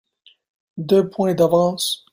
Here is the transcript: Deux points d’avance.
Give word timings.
Deux 0.77 1.03
points 1.11 1.35
d’avance. 1.35 2.05